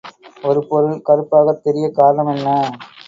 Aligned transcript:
ஒரு 0.43 0.61
பொருள் 0.67 1.03
கறுப்பாகத் 1.05 1.61
தெரியக் 1.61 1.95
காரணம் 1.95 2.33
என்ன? 2.35 2.47